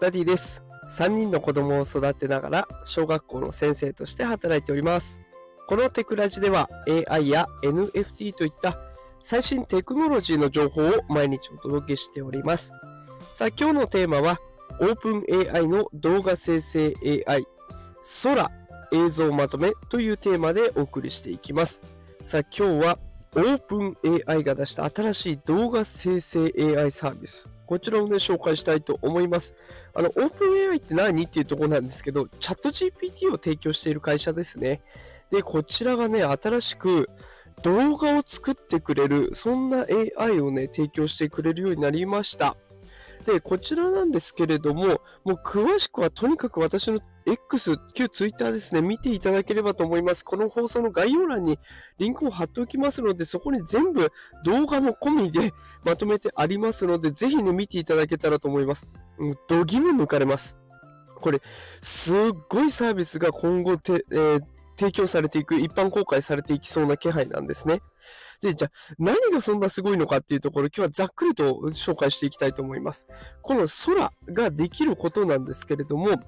[0.00, 0.62] ダディです。
[0.90, 5.20] 3人の子供を育てながら小学校の先生として働いております。
[5.66, 6.68] このテクラジでは
[7.08, 8.78] AI や NFT といった
[9.22, 12.72] 最新テクノロジーの情報を毎日お届けしております。
[13.32, 14.38] さあ今日のテーマは
[14.80, 16.94] オープン AI の動画生成
[17.26, 17.46] AI
[18.22, 18.50] 空
[18.92, 21.82] 映像まとめというテーマでお送りしていきます。
[22.20, 22.98] さあ今日は
[23.34, 29.54] オープン AI が出した新しい動画生成 AI サービスこちらをね、紹介したいと思います。
[29.94, 34.82] あの、オープン AI って何っていうところなんですけど、チャット GPT を提供している会社ですね。
[35.30, 37.10] で、こちらがね、新しく
[37.62, 39.86] 動画を作ってくれる、そんな
[40.18, 42.56] AI をね、提供してくれるようになりました。
[43.26, 44.86] で、こちらなんですけれども、
[45.24, 50.24] もう詳しくはとにかく私の X、旧 Twitter ですね、見ていただければと思います。
[50.24, 51.58] この放送の概要欄に
[51.98, 54.12] リンクを貼っておきますので、そこに全部
[54.44, 55.52] 動画も込みで
[55.84, 58.88] まとめてありますので、ぜひね、見ていただけたらと思います。
[59.18, 60.56] うん、どぎも抜かれます。
[61.16, 61.40] これ、
[61.82, 62.18] すっ
[62.48, 64.42] ごいサービスが今後て、えー、
[64.76, 67.80] 提供されていく、一般公開されていきそうな気配なんですね。
[68.40, 73.06] で、じゃあ、何がそんなすごいのかっていうところ、今日はざっくりと紹介していきたいと思います。
[73.42, 76.20] この空ができることなんですけれども、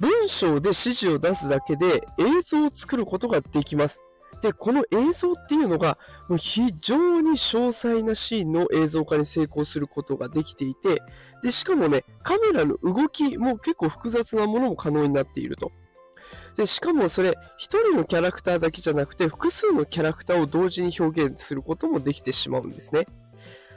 [0.00, 4.02] 文章で指示を出すだけで映像を作ることができます。
[4.42, 5.96] で、この映像っていうのが、
[6.36, 11.00] 非常に詳細なシーンの映像化に成功することができていて、
[11.44, 15.70] で、しかもね、カメラの動きも結構複雑なものも可能になっていると。
[16.56, 23.06] で、しかもそれ、一人のキャラクターだけじゃなくて、複数のキャラクターを同時に表現することもできてしまうんですね。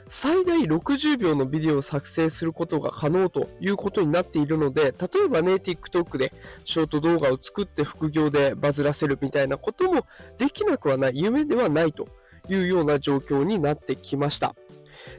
[0.08, 6.32] 最大60秒のビデオを作成することが可能ということになっているので、例えばね、TikTok で
[6.64, 10.06] ショート動画を作って副業でバズらせるみたいなことも
[10.38, 12.06] できなくはない、夢ではないと
[12.48, 14.54] いうような状況になってきました。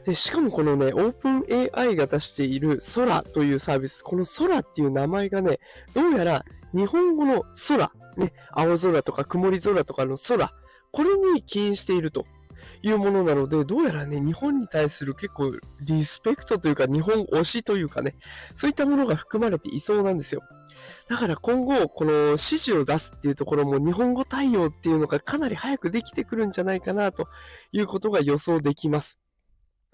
[0.05, 5.59] で、しかもこのね、オープン AI が出している空というサービス、この空っていう名前がね、
[5.93, 6.45] どうやら
[6.77, 10.51] 日本語の空、ね、青空とか曇り空とかの空、
[10.91, 12.25] これに起因していると
[12.83, 18.15] いうものなので、どうやらね、日本に対する結構リスペクトというか、日本推しというかね、
[18.53, 20.41] そういったものが含まれていそうなんですよ。
[21.09, 27.27] だから今後、この指示を出すっていうところも日本語対応っていうのがかなり早くできてくるんじゃないかなと
[27.71, 29.17] いうことが予想できます。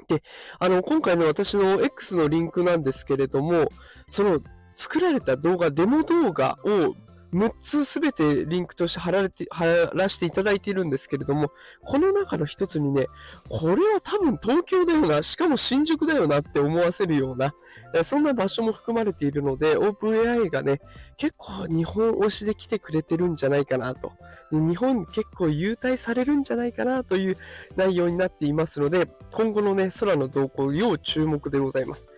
[0.07, 0.21] で、
[0.59, 3.69] あの、今回の私の X のリンクなんですけれども、
[4.07, 4.39] その
[4.73, 6.95] 作られた動画、デモ動画を
[7.33, 11.51] 6つすべてリンクとして貼られて、貼らせていただいているんですけれども、
[11.83, 13.07] この中の一つにね、
[13.49, 17.55] これは多分東京だよな、しかも新宿だよなって思わせるような、
[18.03, 20.79] そんな場所も含まれているので、オープン AI がね、
[21.17, 24.11] 結構日本推しで来てくれてるんじゃないかなと。
[24.51, 27.37] 日本結構優待されるんじゃないかなという
[27.75, 32.09] 内容になっていますので、今後のね、空の動向要注目でございます。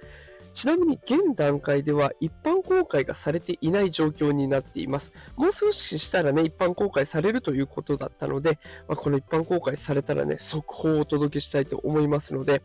[0.55, 5.11] ちなみに現段階では一般公開がされていない状況になっています。
[5.35, 8.57] もう少ししたらね、一般公開されるということだったので、
[8.87, 12.61] まあ、この一般公開されたらね、速報をお届けしたいと思いますので、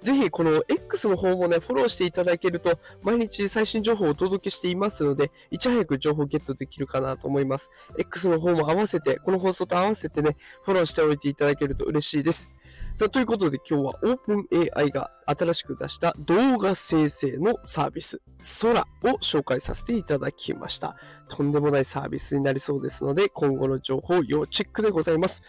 [0.00, 7.72] ぜひこの X の方もね、フォローしていただけると、毎日最新情報をお届けしていますので、いち早く情報ゲットできるかなと思います。
[7.98, 12.50] X の方も合わせて、この放送と合わせてね、フォローしておいていただけると嬉しいです。
[12.94, 18.20] さあ、ということで今日は OpenAI が新しく出した動画生成のサービス、
[18.60, 20.94] 空を紹介させていただきました。
[21.28, 25.42] とんでもないサービスになりそうですので、今後の情報要チェックでございます。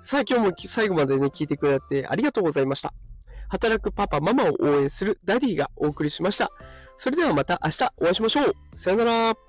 [0.00, 2.94] さあ、今日も最後までね、聞いてくれてありがとうございました。
[3.48, 6.50] 働くパパ、ママを応援するダディがお送りしました。
[6.96, 8.54] それではまた明日お会いしましょう。
[8.76, 9.45] さよなら。